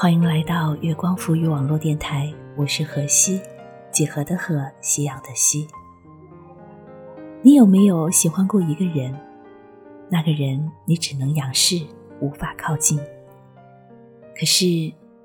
[0.00, 3.38] 欢迎来到月光浮语网络电台，我是何西，
[3.92, 5.68] 几何的何，夕阳的西。
[7.42, 9.14] 你有没有喜欢过一个人？
[10.08, 11.86] 那个人你只能仰视，
[12.18, 12.98] 无法靠近。
[14.34, 14.64] 可是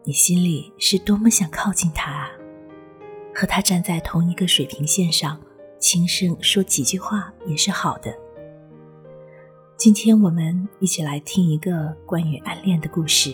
[0.04, 2.30] 你心里是多么想靠近他啊！
[3.34, 5.40] 和他站在同一个水平线上，
[5.80, 8.14] 轻声说几句话也是好的。
[9.78, 13.34] 今天我们一起来听一个关于暗恋的故事。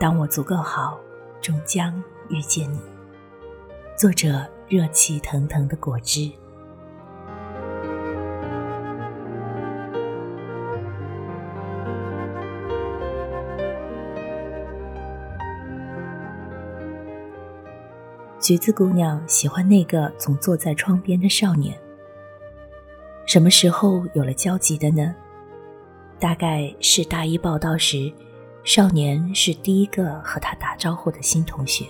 [0.00, 0.98] 当我足够好，
[1.42, 2.80] 终将遇见你。
[3.98, 6.32] 作者：热气腾腾的果汁。
[18.40, 21.78] 橘子姑娘喜欢那个总坐在窗边的少年。
[23.26, 25.14] 什么时候有了交集的呢？
[26.18, 28.10] 大概是大一报道时。
[28.62, 31.86] 少年是第一个和他打招呼的新同学。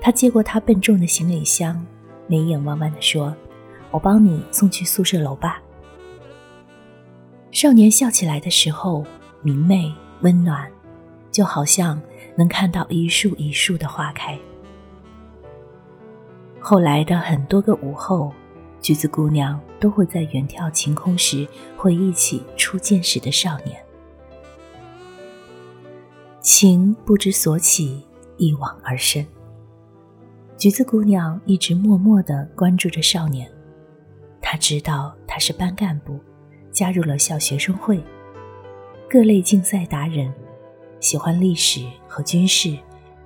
[0.00, 1.84] 他接过他笨重的行李箱，
[2.26, 3.34] 眉眼弯弯地说
[3.90, 5.60] ：“我帮你送去宿舍楼吧。”
[7.50, 9.04] 少年笑起来的时候，
[9.42, 10.70] 明媚温暖，
[11.30, 12.00] 就好像
[12.36, 14.38] 能看到一树一树的花开。
[16.60, 18.32] 后来的很多个午后，
[18.80, 21.46] 橘子姑娘都会在远眺晴空时
[21.76, 23.76] 回忆起初见时的少年。
[26.64, 29.26] 情不知所起，一往而深。
[30.56, 33.50] 橘子姑娘一直默默地关注着少年，
[34.40, 36.20] 她知道他是班干部，
[36.70, 38.00] 加入了校学生会，
[39.10, 40.32] 各类竞赛达人，
[41.00, 42.78] 喜欢历史和军事，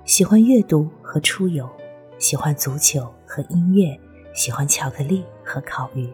[0.03, 1.69] 喜欢阅读和出游，
[2.17, 3.95] 喜欢足球和音乐，
[4.33, 6.09] 喜欢巧克力和烤鱼。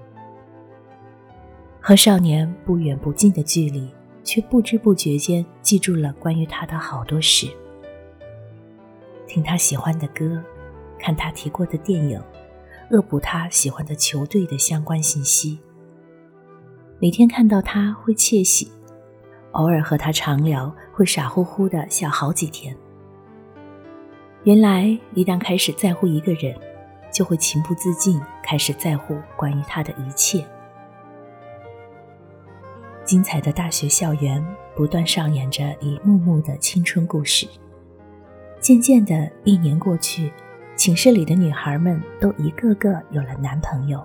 [1.79, 3.90] 和少年不远不近的距离。
[4.23, 7.47] 却不知不觉间记住了关于他的好多事，
[9.28, 10.41] 听他喜欢的歌，
[10.97, 12.22] 看他提过的电影，
[12.91, 15.59] 恶补他喜欢的球队的相关信息。
[17.00, 18.72] 每天看到他会窃喜，
[19.51, 22.75] 偶尔和他长聊会傻乎乎的笑好几天。
[24.44, 26.57] 原来一旦开始在乎一个人，
[27.11, 30.45] 就会情不自禁开始在乎关于他的一切。
[33.06, 34.44] 精彩的大学校园
[34.75, 37.47] 不断上演着一幕幕的青春故事。
[38.59, 40.31] 渐渐的，一年过去，
[40.75, 44.02] 寝室里的女孩们都一个个有了男朋友，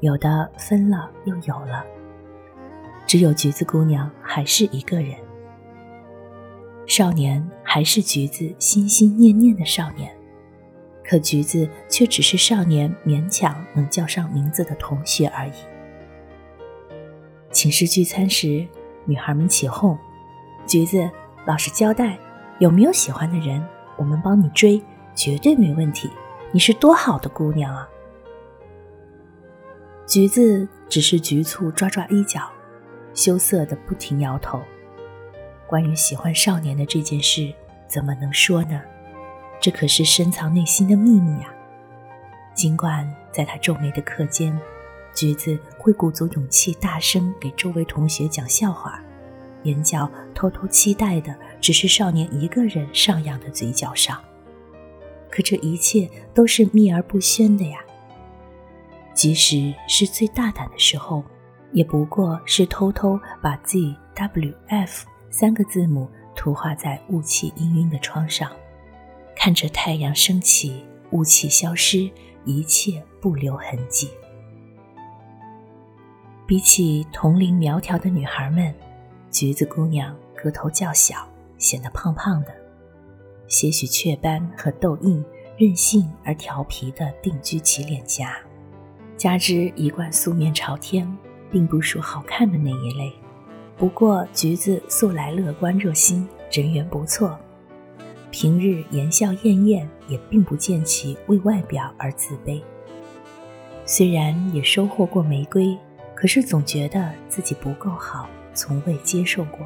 [0.00, 1.84] 有的分了又有了，
[3.06, 5.14] 只有橘子姑娘还是一个人。
[6.86, 10.10] 少年还是橘子心心念念的少年，
[11.04, 15.52] 可橘子却只是少年勉强能叫上名字的同学而已。
[17.58, 18.64] 寝室聚餐时，
[19.04, 19.98] 女孩们起哄
[20.64, 21.10] ：“橘子，
[21.44, 22.16] 老实交代，
[22.60, 23.60] 有没有喜欢的人？
[23.96, 24.80] 我们帮你追，
[25.12, 26.08] 绝对没问题。
[26.52, 27.88] 你是多好的姑娘啊！”
[30.06, 32.48] 橘子只是局促抓抓衣角，
[33.12, 34.60] 羞涩的不停摇头。
[35.66, 37.52] 关于喜欢少年的这件事，
[37.88, 38.80] 怎么能说呢？
[39.58, 41.52] 这可是深藏内心的秘密啊！
[42.54, 44.56] 尽管在他皱眉的课间。
[45.18, 49.02] 橘子会鼓足勇气，大声给周围同学讲笑话，
[49.64, 54.22] 眼角偷偷期待的只是少年一个人上扬的嘴角上。
[55.28, 57.80] 可这一切都是秘而不宣的呀。
[59.12, 61.24] 即使是最大胆的时候，
[61.72, 68.48] 也不过是偷偷把 Z W F 三个字母涂画在雾气氤氲的窗上，
[69.34, 72.08] 看着太阳升起，雾气消失，
[72.44, 74.08] 一切不留痕迹。
[76.48, 78.74] 比起同龄苗条的女孩们，
[79.30, 81.28] 橘子姑娘个头较小，
[81.58, 82.54] 显得胖胖的，
[83.46, 85.22] 些许雀斑和痘印，
[85.58, 88.34] 任性而调皮的定居其脸颊，
[89.14, 91.06] 加之一贯素面朝天，
[91.50, 93.12] 并不属好看的那一类。
[93.76, 97.38] 不过橘子素来乐观热心，人缘不错，
[98.30, 102.62] 平日言笑晏晏，也并不见其为外表而自卑。
[103.84, 105.78] 虽然也收获过玫瑰。
[106.20, 109.64] 可是总觉得自己不够好，从未接受过。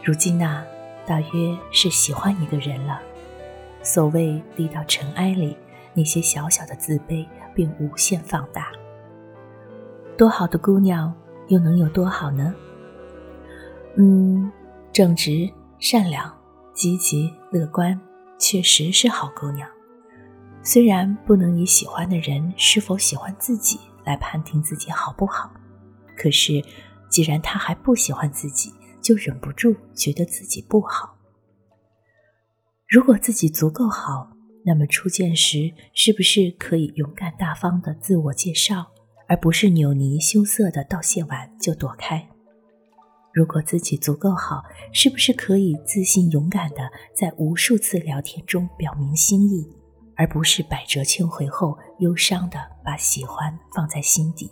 [0.00, 0.64] 如今呢，
[1.04, 3.02] 大约是喜欢一个人了。
[3.82, 5.56] 所谓低到尘埃里，
[5.92, 8.70] 那些小小的自卑便无限放大。
[10.16, 11.12] 多好的姑娘，
[11.48, 12.54] 又能有多好呢？
[13.96, 14.52] 嗯，
[14.92, 15.50] 正直、
[15.80, 16.32] 善良、
[16.72, 18.00] 积极、乐观，
[18.38, 19.68] 确实是好姑娘。
[20.62, 23.80] 虽然不能以喜欢的人是否喜欢自己。
[24.04, 25.52] 来判定自己好不好，
[26.16, 26.62] 可是，
[27.10, 31.16] 既然他还不喜欢自己，就忍不住觉得自己不好。
[32.88, 34.32] 如果自己足够好，
[34.64, 38.92] 那么初见时是不是可以勇敢大方的自我介绍，
[39.28, 42.28] 而不是扭捏羞涩的道谢完就躲开？
[43.32, 44.62] 如果自己足够好，
[44.92, 49.66] 是不是可以自信勇敢的在无数次聊天中表明心意，
[50.22, 54.48] 而不是百折千回后忧伤的把喜欢放在心底？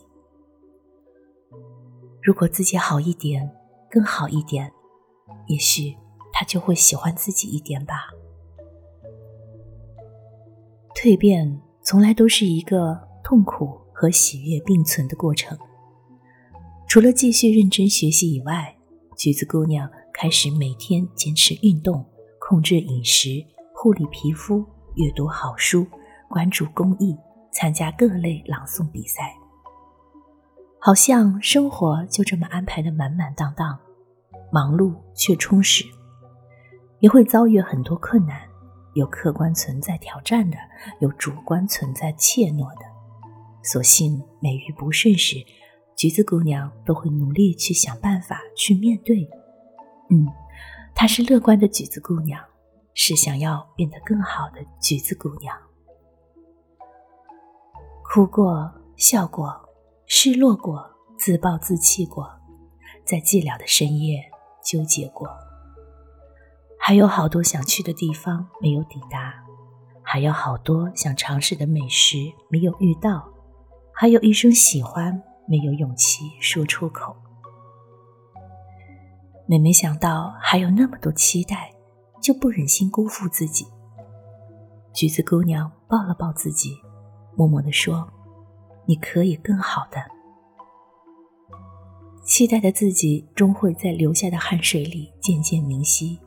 [2.20, 3.48] 如果自己好一点，
[3.88, 4.72] 更好一点，
[5.46, 5.96] 也许
[6.32, 8.08] 他就会喜欢自己一点吧。
[10.92, 15.56] 蜕变从来都是一个痛苦和喜悦并存的过程。
[16.88, 18.76] 除了继续认真学习以外，
[19.16, 22.04] 橘子姑娘开始每天坚持运动、
[22.40, 25.86] 控制饮食、护理皮肤、阅读好书、
[26.28, 27.16] 关注公益、
[27.52, 29.34] 参加各类朗诵比赛。
[30.80, 33.78] 好像生活就这么安排的满满当当，
[34.50, 35.84] 忙碌却充实，
[37.00, 38.40] 也会遭遇很多困难，
[38.94, 40.56] 有客观存在挑战的，
[41.00, 42.86] 有主观存在怯懦的。
[43.62, 45.36] 所幸每遇不顺时。
[45.96, 49.28] 橘子姑娘都会努力去想办法去面对，
[50.08, 50.26] 嗯，
[50.94, 52.42] 她是乐观的橘子姑娘，
[52.94, 55.56] 是想要变得更好的橘子姑娘。
[58.04, 59.68] 哭过，笑过，
[60.06, 62.28] 失落过，自暴自弃过，
[63.04, 64.20] 在寂寥的深夜
[64.64, 65.28] 纠结过，
[66.78, 69.44] 还有好多想去的地方没有抵达，
[70.02, 72.16] 还有好多想尝试的美食
[72.48, 73.28] 没有遇到，
[73.94, 75.22] 还有一生喜欢。
[75.48, 77.16] 没有勇气说出口，
[79.48, 81.72] 每没想到还有那么多期待，
[82.20, 83.66] 就不忍心辜负自己。
[84.92, 86.76] 橘子姑娘抱了抱自己，
[87.36, 88.08] 默默地说
[88.86, 89.98] ：“你可以更好的。”
[92.26, 96.18] 期待的自己终会在流下的汗水里渐渐明晰。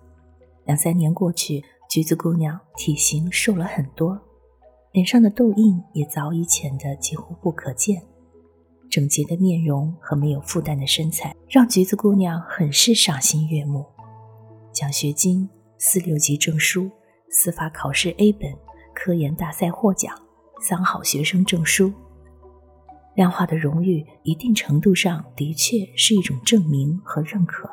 [0.66, 4.20] 两三年过去，橘子姑娘体型瘦了很多，
[4.92, 8.02] 脸上的痘印也早已浅得几乎不可见。
[8.90, 13.86] 整洁的面容和没有负担的身材，让橘子姑娘很是赏心悦目。
[14.72, 15.50] 奖学金、
[15.86, 16.90] 四六级证书、
[17.30, 18.50] 司法考试 A 本、
[18.96, 20.18] 科研大赛获奖、
[20.62, 21.92] 三好学生证书，
[23.16, 27.70] 量化的荣誉，一定程度上的确是一种证明和认可。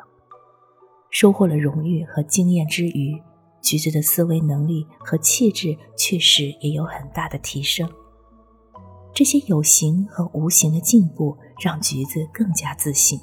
[1.09, 3.17] 收获了荣誉和经验之余，
[3.61, 7.89] 橘子的思维能力和气质确实也有很大的提升。
[9.13, 13.17] 这些有形和无形的进步让橘子更加自信，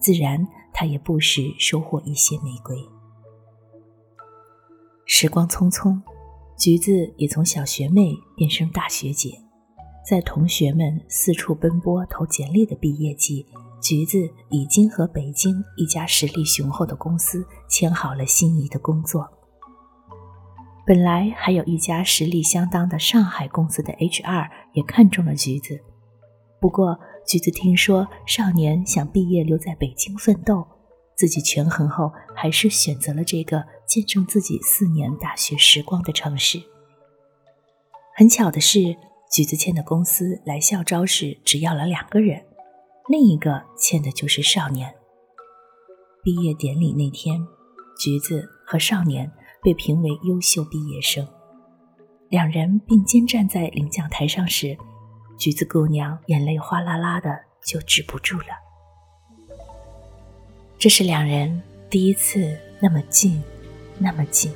[0.00, 2.78] 自然，他也不时收获一些玫瑰。
[5.08, 5.96] 时光匆匆，
[6.58, 9.40] 橘子也从小学妹变成大学姐，
[10.04, 13.46] 在同学们四处奔波投简历的毕业季，
[13.80, 14.18] 橘子
[14.50, 19.24] 已经和北京一家实力雄厚的公司签好了心仪的工作。
[20.84, 25.80] 本来还有一家实力相当的上海公司的 HR 也看中了橘子，
[26.60, 30.66] 不过橘子听说少年想毕业留在北京奋斗，
[31.16, 36.62] 自己权衡后还是选择了这个见证自己四年大学时光的城市。
[38.14, 38.96] 很巧的是，
[39.32, 42.44] 橘子签的公司来校招时只要了两个人，
[43.08, 44.94] 另一个签的就是少年。
[46.22, 47.46] 毕业典礼那天，
[47.98, 49.32] 橘子和少年。
[49.62, 51.26] 被评为优秀毕业生，
[52.28, 54.78] 两人并肩站在领奖台上时，
[55.36, 58.46] 橘子姑娘眼泪哗啦啦的就止不住了。
[60.78, 63.42] 这是两人第一次那么近，
[63.98, 64.52] 那么近，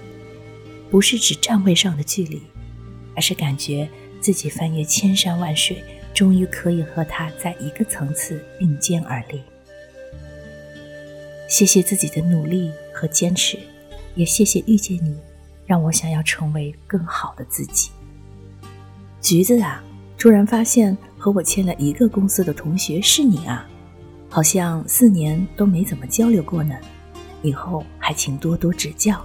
[0.91, 2.43] 不是指站位上的距离，
[3.15, 3.89] 而是感觉
[4.21, 5.83] 自己翻越千山万水，
[6.13, 9.41] 终于可以和他在一个层次并肩而立。
[11.49, 13.59] 谢谢自己的努力和坚持。
[14.17, 15.17] 也谢谢遇见你，
[15.67, 17.91] 让我想要成为更好的自己。
[19.23, 19.83] 橘子啊，
[20.19, 23.69] 突然发现和我签了一个公司的同学是你啊，
[24.29, 26.75] 好像四年都没怎么交流过呢。
[27.43, 29.25] 以后还请多多指教。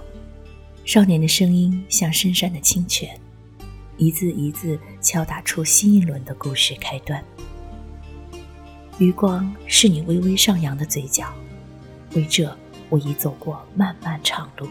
[0.86, 3.10] 少年的声音像深山的清泉，
[3.96, 7.22] 一字一字敲打出新一轮的故事开端。
[8.98, 11.34] 余光是你微微上扬的嘴角，
[12.14, 12.56] 为这。
[12.88, 14.68] 我已走过漫漫长路，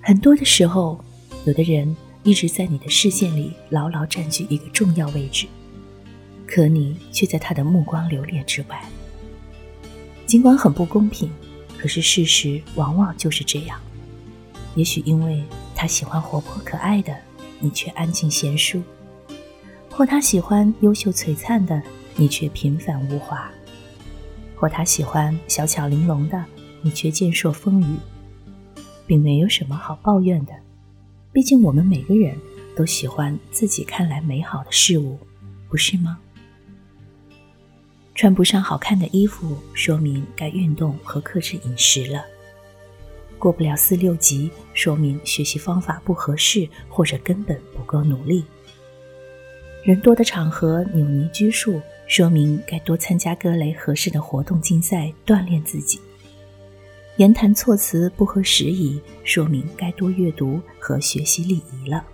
[0.00, 1.04] 很多的时候，
[1.44, 5.48] 有的人一直在你的视线里牢牢占据一个重要位置，
[6.46, 8.88] 可你却在他的目光流连之外。
[10.24, 11.28] 尽管很不公平，
[11.82, 13.76] 可是事实往往就是这样。
[14.76, 15.42] 也许因为
[15.74, 17.12] 他喜欢活泼可爱的，
[17.58, 18.80] 你却安静娴淑；
[19.90, 21.82] 或他喜欢优秀璀璨的，
[22.14, 23.50] 你却平凡无华。
[24.54, 26.44] 或他喜欢小巧玲珑的，
[26.82, 27.96] 你却健硕丰腴，
[29.04, 30.52] 并没有什么好抱怨的。
[31.32, 32.38] 毕竟我们每个人
[32.76, 35.18] 都喜欢自己看来美好的事物，
[35.68, 36.20] 不是吗？
[38.14, 42.20] 穿不上好看的衣服，说明该运动和克制饮食了；
[43.38, 48.44] 过不了四六级，说明学习方法不合适或者根本不够努力；
[49.82, 55.98] 人多的场合扭捏拘束，说明该多参加各类合适的活动竞赛，锻炼自己；
[57.16, 62.04] 言谈措辞不合时宜，说明该多阅读和学习礼仪了。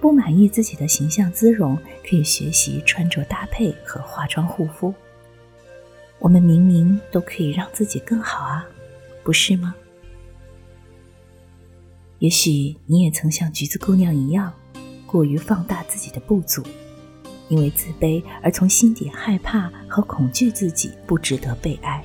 [0.00, 1.76] 不满意自己的形象姿容，
[2.08, 4.94] 可以学习穿着搭配和化妆护肤。
[6.18, 8.66] 我们明明都可以让自己更好啊，
[9.22, 9.74] 不是吗？
[12.18, 14.52] 也许你也曾像橘子姑娘一样，
[15.06, 16.62] 过于放大自己的不足，
[17.48, 22.02] 因为自卑而从心底害怕和恐惧自己不值得被爱，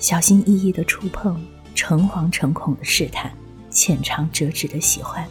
[0.00, 1.40] 小心翼翼的触碰，
[1.74, 3.32] 诚惶诚恐的试探，
[3.70, 5.24] 浅尝辄止的喜欢。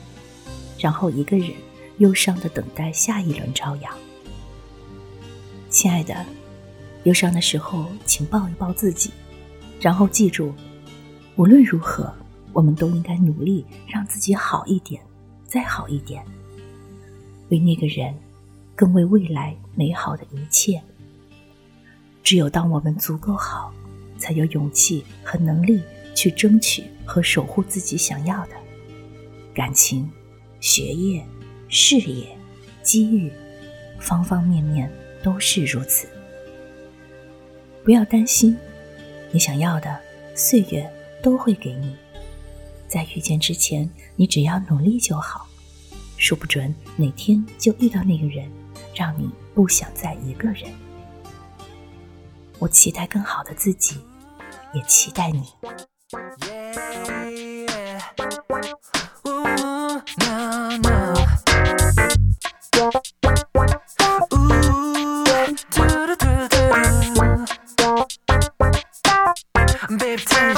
[0.80, 1.52] 然后一个人
[1.98, 3.94] 忧伤的等待下一轮朝阳。
[5.70, 6.26] 亲爱的，
[7.04, 9.12] 忧伤的时候，请抱一抱自己，
[9.80, 10.54] 然后记住，
[11.36, 12.14] 无论如何，
[12.54, 15.02] 我们都应该努力让自己好一点，
[15.46, 16.24] 再好一点，
[17.50, 18.16] 为那个人，
[18.76, 20.82] 更为未来美好的一切。
[22.24, 23.74] 只有当我们足够好，
[24.18, 25.82] 才有勇气和能力
[26.16, 28.54] 去争取和守护自己想要的
[29.54, 30.10] 感情。
[30.60, 31.26] 学业、
[31.70, 32.38] 事业、
[32.82, 33.32] 机遇，
[34.00, 34.92] 方方面面
[35.24, 36.08] 都是如此。
[37.84, 38.58] 不要担心，
[39.32, 40.00] 你想要的，
[40.36, 40.90] 岁月
[41.24, 41.96] 都会给你。
[42.88, 45.48] 在遇见之前，你只要努力就好。
[46.18, 48.50] 说不准哪天就遇到那个人，
[48.96, 50.72] 让你不想再一个人。
[52.60, 53.98] 我期待更好的自己，
[54.74, 55.44] 也期待你。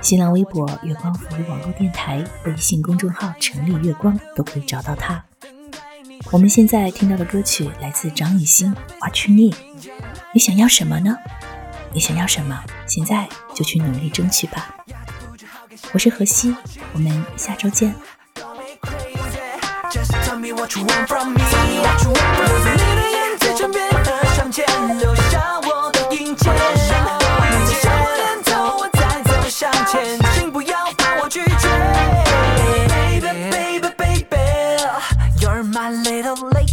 [0.00, 5.24] 新浪微博“月光赋予网络电台”、微信公众号“城里月光”都可以找到他。
[6.30, 9.52] 我们现在听到的歌曲来自张艺兴，《What You Need》。
[10.32, 11.16] 你想要什么呢？
[11.92, 12.62] 你想要什么？
[12.86, 14.74] 现在就去努力争取吧。
[15.92, 16.56] 我是何西，
[16.94, 17.94] 我们下周见。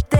[0.08, 0.16] 这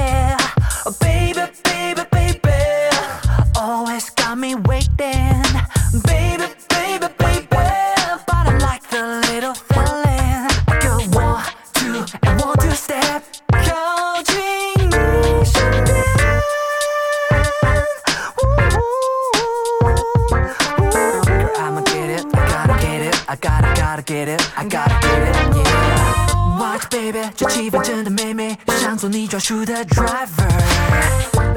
[29.00, 30.28] 做你专属的 driver。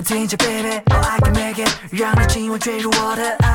[0.06, 3.52] 听着，baby，oh I can make it，让你今晚坠入我的爱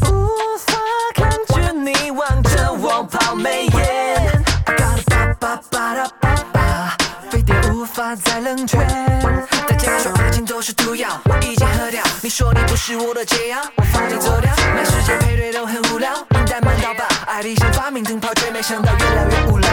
[0.00, 0.10] 河。
[0.10, 0.26] 无
[0.58, 0.74] 法
[1.14, 4.44] 看着你望着我抛媚眼。
[4.64, 6.90] I got a ba ba ba ba ba，
[7.30, 8.78] 非典无法再冷却。
[8.78, 12.02] 大家说爱情都是毒药，我已经喝掉。
[12.20, 14.50] 你说你不是我的解药，我放弃走掉。
[14.74, 17.06] 满世界配对都很无聊，灵丹满倒吧。
[17.28, 19.68] 爱丽想发明灯泡，却没想到越来越无聊。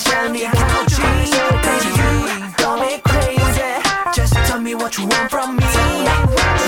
[0.00, 3.70] please tell me how to you Don't be crazy.
[4.14, 6.59] Just tell me what you want from me.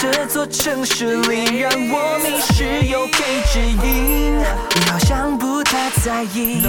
[0.00, 4.38] 这座城市里，让我迷失又被指引。
[4.38, 6.62] 你好像不太在意。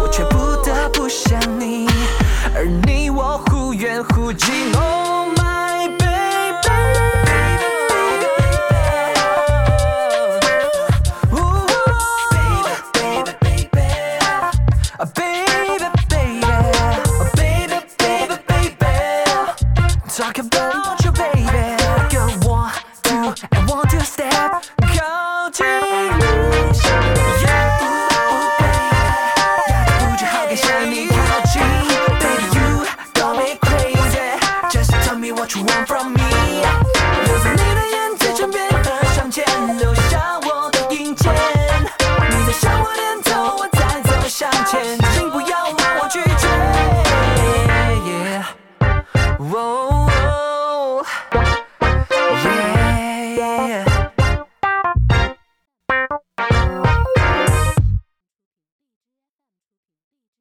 [0.00, 1.86] 我却不得不想你，
[2.52, 4.72] 而你我忽远忽近。